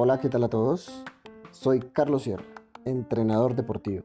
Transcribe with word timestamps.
Hola, 0.00 0.18
¿qué 0.20 0.28
tal 0.28 0.42
a 0.42 0.48
todos? 0.48 1.04
Soy 1.52 1.78
Carlos 1.78 2.24
Sierra, 2.24 2.42
entrenador 2.84 3.54
deportivo. 3.54 4.02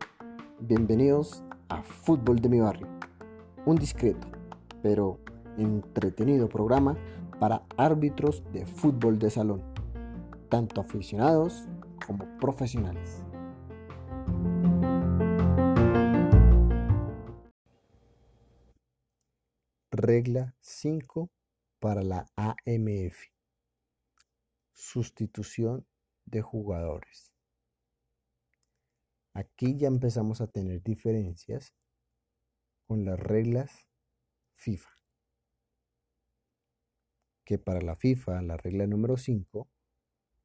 Bienvenidos 0.59 1.43
a 1.69 1.81
Fútbol 1.81 2.39
de 2.39 2.49
mi 2.49 2.59
barrio, 2.59 2.87
un 3.65 3.77
discreto, 3.77 4.27
pero 4.83 5.17
entretenido 5.57 6.47
programa 6.47 6.96
para 7.39 7.63
árbitros 7.78 8.44
de 8.51 8.67
fútbol 8.67 9.17
de 9.17 9.31
salón, 9.31 9.63
tanto 10.49 10.81
aficionados 10.81 11.67
como 12.05 12.25
profesionales. 12.39 13.22
Regla 20.05 20.54
5 20.59 21.32
para 21.80 22.04
la 22.04 22.30
AMF. 22.36 23.32
Sustitución 24.73 25.88
de 26.26 26.41
jugadores. 26.41 27.32
Aquí 29.34 29.77
ya 29.77 29.88
empezamos 29.88 30.41
a 30.41 30.48
tener 30.48 30.84
diferencias 30.84 31.74
con 32.86 33.05
las 33.05 33.18
reglas 33.18 33.88
FIFA. 34.55 34.90
Que 37.46 37.58
para 37.58 37.80
la 37.80 37.96
FIFA, 37.96 38.41
la 38.41 38.58
regla 38.58 38.85
número 38.88 39.16
5, 39.16 39.70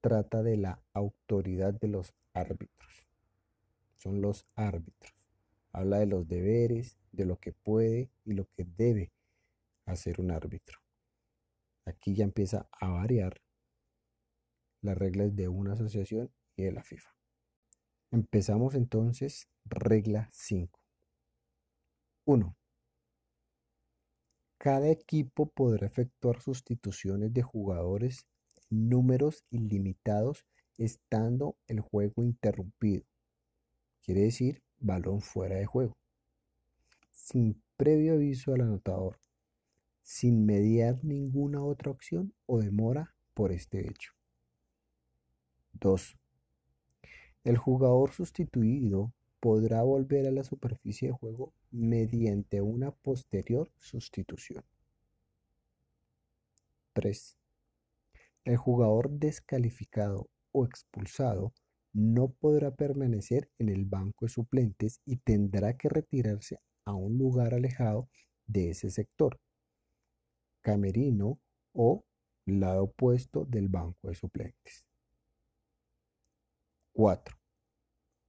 trata 0.01 0.45
de 0.45 0.57
la 0.57 0.81
autoridad 0.93 1.75
de 1.75 1.89
los 1.89 2.15
árbitros. 2.33 3.09
Son 3.97 4.21
los 4.21 4.47
árbitros. 4.55 5.17
Habla 5.73 5.99
de 5.99 6.07
los 6.07 6.29
deberes, 6.29 6.97
de 7.11 7.25
lo 7.25 7.41
que 7.41 7.51
puede 7.51 8.09
y 8.25 8.35
lo 8.35 8.49
que 8.53 8.65
debe 8.65 9.11
hacer 9.89 10.21
un 10.21 10.31
árbitro. 10.31 10.79
Aquí 11.85 12.15
ya 12.15 12.25
empieza 12.25 12.69
a 12.73 12.89
variar 12.89 13.41
las 14.83 14.97
reglas 14.97 15.35
de 15.35 15.49
una 15.49 15.73
asociación 15.73 16.31
y 16.57 16.65
de 16.65 16.73
la 16.73 16.83
FIFA. 16.83 17.11
Empezamos 18.11 18.75
entonces 18.75 19.49
regla 19.65 20.29
5. 20.33 20.79
1. 22.27 22.57
Cada 24.59 24.89
equipo 24.91 25.51
podrá 25.51 25.87
efectuar 25.87 26.41
sustituciones 26.41 27.33
de 27.33 27.43
jugadores 27.43 28.27
en 28.71 28.89
números 28.89 29.45
ilimitados 29.51 30.45
estando 30.77 31.57
el 31.67 31.81
juego 31.81 32.23
interrumpido. 32.23 33.05
Quiere 34.03 34.23
decir 34.23 34.63
balón 34.79 35.21
fuera 35.21 35.57
de 35.57 35.67
juego. 35.67 35.97
Sin 37.11 37.63
previo 37.77 38.15
aviso 38.15 38.53
al 38.53 38.63
anotador 38.63 39.19
sin 40.09 40.47
mediar 40.47 41.05
ninguna 41.05 41.63
otra 41.63 41.91
opción 41.91 42.33
o 42.47 42.59
demora 42.61 43.15
por 43.35 43.53
este 43.53 43.87
hecho. 43.87 44.13
2. 45.75 46.17
El 47.45 47.59
jugador 47.59 48.13
sustituido 48.13 49.13
podrá 49.39 49.83
volver 49.83 50.27
a 50.27 50.31
la 50.31 50.45
superficie 50.45 51.09
de 51.09 51.15
juego 51.15 51.53
mediante 51.71 52.63
una 52.63 52.91
posterior 52.91 53.71
sustitución. 53.77 54.65
3. 56.95 57.37
El 58.47 58.57
jugador 58.57 59.11
descalificado 59.11 60.31
o 60.53 60.65
expulsado 60.65 61.53
no 61.93 62.31
podrá 62.31 62.75
permanecer 62.75 63.51
en 63.59 63.69
el 63.69 63.85
banco 63.85 64.25
de 64.25 64.31
suplentes 64.31 65.03
y 65.05 65.19
tendrá 65.19 65.77
que 65.77 65.91
retirarse 65.91 66.59
a 66.87 66.95
un 66.95 67.19
lugar 67.19 67.53
alejado 67.53 68.09
de 68.47 68.71
ese 68.71 68.91
sector 68.91 69.39
camerino 70.69 71.41
o 71.73 72.05
lado 72.45 72.85
opuesto 72.85 73.47
del 73.47 73.69
banco 73.69 74.09
de 74.09 74.15
suplentes. 74.15 74.85
4. 76.93 77.35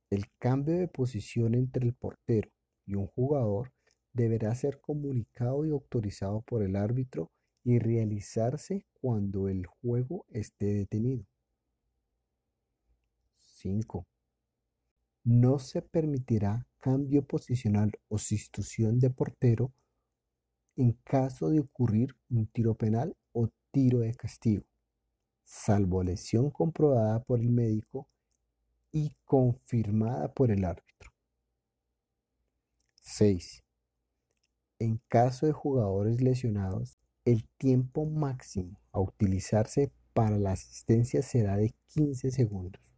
El 0.10 0.24
cambio 0.38 0.78
de 0.78 0.88
posición 0.88 1.54
entre 1.54 1.86
el 1.86 1.94
portero 1.94 2.50
y 2.86 2.96
un 2.96 3.08
jugador 3.08 3.74
deberá 4.14 4.56
ser 4.56 4.80
comunicado 4.80 5.66
y 5.66 5.72
autorizado 5.72 6.42
por 6.44 6.64
el 6.64 6.78
árbitro 6.78 7.30
y 7.66 7.78
realizarse 7.78 8.86
cuando 8.94 9.50
el 9.50 9.66
juego 9.66 10.26
esté 10.30 10.68
detenido. 10.68 11.26
5. 13.58 14.08
No 15.26 15.60
se 15.60 15.82
permitirá 15.82 16.66
cambio 16.80 17.22
posicional 17.26 17.92
o 18.08 18.18
sustitución 18.18 18.98
de 18.98 19.10
portero 19.10 19.74
en 20.80 20.94
caso 21.04 21.50
de 21.50 21.60
ocurrir 21.60 22.16
un 22.30 22.48
tiro 22.48 22.74
penal 22.74 23.14
o 23.34 23.50
tiro 23.70 24.00
de 24.00 24.16
castigo, 24.16 24.64
salvo 25.44 26.04
lesión 26.04 26.50
comprobada 26.52 27.22
por 27.22 27.42
el 27.42 27.50
médico 27.50 28.08
y 28.90 29.12
confirmada 29.26 30.34
por 30.34 30.52
el 30.52 30.64
árbitro. 30.64 31.12
6. 33.02 33.62
En 34.80 35.02
caso 35.10 35.48
de 35.48 35.52
jugadores 35.52 36.22
lesionados, 36.22 36.98
el 37.26 37.46
tiempo 37.58 38.06
máximo 38.06 38.80
a 38.94 39.02
utilizarse 39.02 39.92
para 40.14 40.38
la 40.38 40.54
asistencia 40.54 41.22
será 41.22 41.58
de 41.58 41.76
15 41.88 42.32
segundos. 42.32 42.96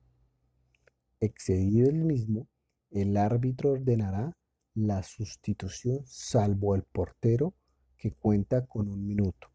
Excedido 1.20 1.90
el 1.90 2.04
mismo, 2.04 2.48
el 2.92 3.18
árbitro 3.18 3.72
ordenará 3.72 4.38
la 4.76 5.02
sustitución 5.02 6.04
salvo 6.06 6.76
el 6.76 6.84
portero 6.84 7.56
que 8.02 8.12
cuenta 8.12 8.66
con 8.66 8.90
un 8.90 9.06
minuto. 9.06 9.52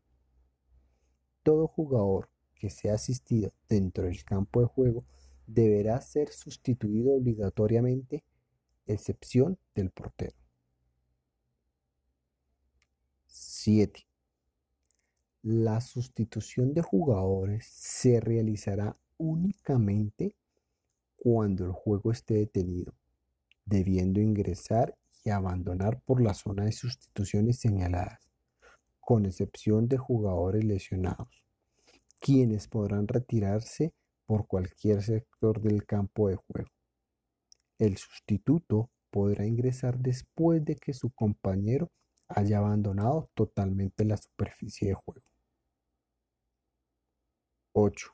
Todo 1.43 1.67
jugador 1.67 2.31
que 2.55 2.71
sea 2.71 2.95
asistido 2.95 3.53
dentro 3.69 4.05
del 4.05 4.23
campo 4.23 4.61
de 4.61 4.67
juego 4.67 5.05
deberá 5.49 6.01
ser 6.01 6.29
sustituido 6.31 7.12
obligatoriamente, 7.12 8.23
excepción 8.87 9.59
del 9.75 9.91
portero. 9.91 10.37
7. 13.27 14.07
La 15.43 15.81
sustitución 15.81 16.73
de 16.73 16.83
jugadores 16.83 17.67
se 17.67 18.21
realizará 18.21 18.97
únicamente 19.19 20.37
cuando 21.17 21.65
el 21.65 21.73
juego 21.73 22.13
esté 22.13 22.34
detenido, 22.34 22.95
debiendo 23.65 24.21
ingresar 24.21 24.97
y 25.25 25.31
abandonar 25.31 26.01
por 26.03 26.23
la 26.23 26.33
zona 26.33 26.65
de 26.65 26.71
sustituciones 26.71 27.59
señaladas 27.59 28.26
con 29.06 29.25
excepción 29.25 29.87
de 29.87 29.99
jugadores 29.99 30.65
lesionados, 30.65 31.44
quienes 32.19 32.67
podrán 32.67 33.06
retirarse 33.06 33.94
por 34.27 34.49
cualquier 34.49 35.00
sector 35.00 35.61
del 35.61 35.87
campo 35.87 36.28
de 36.28 36.34
juego. 36.34 36.71
El 37.78 37.99
sustituto 37.99 38.91
podrá 39.12 39.47
ingresar 39.47 39.97
después 39.97 40.65
de 40.65 40.75
que 40.75 40.93
su 40.93 41.12
compañero 41.12 41.93
haya 42.27 42.59
abandonado 42.59 43.31
totalmente 43.34 44.05
la 44.05 44.16
superficie 44.16 44.89
de 44.89 44.95
juego. 44.95 45.31
8. 47.75 48.09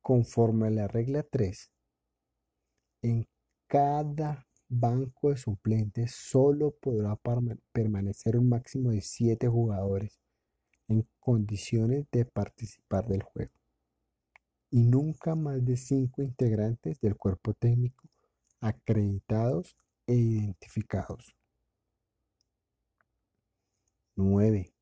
Conforme 0.00 0.68
a 0.68 0.70
la 0.70 0.86
regla 0.86 1.24
3, 1.24 1.72
en 3.02 3.26
cada 3.66 4.46
banco 4.72 5.28
de 5.28 5.36
suplentes 5.36 6.12
solo 6.12 6.70
podrá 6.70 7.18
permanecer 7.72 8.38
un 8.38 8.48
máximo 8.48 8.90
de 8.90 9.02
7 9.02 9.46
jugadores 9.46 10.18
en 10.88 11.06
condiciones 11.20 12.06
de 12.10 12.24
participar 12.24 13.06
del 13.06 13.22
juego 13.22 13.52
y 14.70 14.82
nunca 14.84 15.34
más 15.34 15.62
de 15.64 15.76
5 15.76 16.22
integrantes 16.22 16.98
del 17.00 17.16
cuerpo 17.16 17.52
técnico 17.52 18.08
acreditados 18.60 19.76
e 20.06 20.14
identificados. 20.14 21.36
9. 24.16 24.72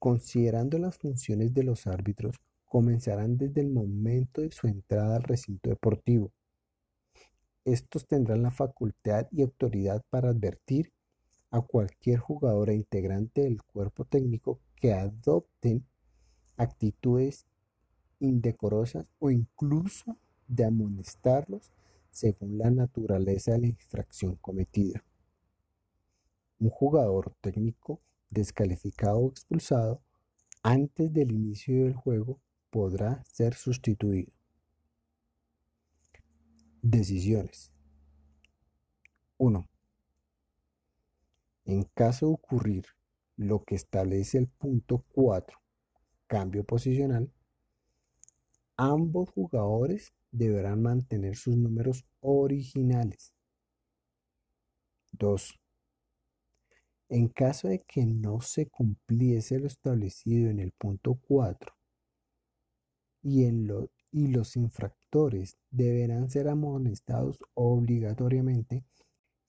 Considerando 0.00 0.78
las 0.78 0.98
funciones 0.98 1.54
de 1.54 1.62
los 1.62 1.86
árbitros, 1.86 2.36
comenzarán 2.64 3.36
desde 3.36 3.60
el 3.60 3.70
momento 3.70 4.40
de 4.40 4.50
su 4.50 4.66
entrada 4.66 5.16
al 5.16 5.22
recinto 5.22 5.70
deportivo 5.70 6.32
estos 7.64 8.06
tendrán 8.06 8.42
la 8.42 8.50
facultad 8.50 9.26
y 9.30 9.42
autoridad 9.42 10.02
para 10.10 10.30
advertir 10.30 10.92
a 11.50 11.60
cualquier 11.60 12.18
jugador 12.18 12.70
e 12.70 12.74
integrante 12.74 13.42
del 13.42 13.62
cuerpo 13.62 14.04
técnico 14.04 14.60
que 14.76 14.92
adopten 14.92 15.84
actitudes 16.56 17.46
indecorosas 18.18 19.06
o 19.18 19.30
incluso 19.30 20.16
de 20.48 20.64
amonestarlos 20.64 21.72
según 22.10 22.58
la 22.58 22.70
naturaleza 22.70 23.52
de 23.52 23.58
la 23.58 23.66
infracción 23.68 24.36
cometida. 24.36 25.04
Un 26.58 26.70
jugador 26.70 27.34
técnico 27.40 28.00
descalificado 28.30 29.18
o 29.18 29.30
expulsado 29.30 30.00
antes 30.62 31.12
del 31.12 31.32
inicio 31.32 31.84
del 31.84 31.94
juego 31.94 32.38
podrá 32.70 33.22
ser 33.24 33.54
sustituido. 33.54 34.32
Decisiones. 36.84 37.70
1. 39.38 39.68
En 41.64 41.84
caso 41.94 42.26
de 42.26 42.32
ocurrir 42.32 42.86
lo 43.36 43.62
que 43.62 43.76
establece 43.76 44.38
el 44.38 44.48
punto 44.48 45.04
4, 45.12 45.60
cambio 46.26 46.64
posicional, 46.64 47.32
ambos 48.76 49.30
jugadores 49.30 50.12
deberán 50.32 50.82
mantener 50.82 51.36
sus 51.36 51.56
números 51.56 52.04
originales. 52.18 53.32
2. 55.12 55.60
En 57.10 57.28
caso 57.28 57.68
de 57.68 57.78
que 57.78 58.06
no 58.06 58.40
se 58.40 58.66
cumpliese 58.66 59.60
lo 59.60 59.68
establecido 59.68 60.50
en 60.50 60.58
el 60.58 60.72
punto 60.72 61.14
4 61.14 61.76
y, 63.22 63.44
en 63.44 63.68
y 64.10 64.26
los 64.26 64.56
infractores 64.56 65.01
deberán 65.70 66.30
ser 66.30 66.48
amonestados 66.48 67.38
obligatoriamente 67.54 68.84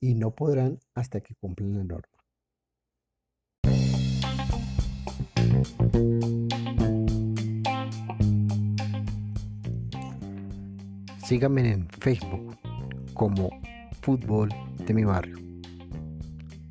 y 0.00 0.14
no 0.14 0.34
podrán 0.34 0.78
hasta 0.94 1.20
que 1.20 1.34
cumplan 1.34 1.74
la 1.74 1.84
norma. 1.84 2.08
Síganme 11.24 11.72
en 11.72 11.88
Facebook 11.88 12.58
como 13.14 13.48
Fútbol 14.02 14.50
de 14.86 14.92
mi 14.92 15.04
barrio. 15.04 15.38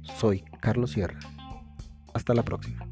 Soy 0.04 0.44
Carlos 0.60 0.92
Sierra. 0.92 1.20
Hasta 2.14 2.36
la 2.36 2.44
próxima. 2.44 2.83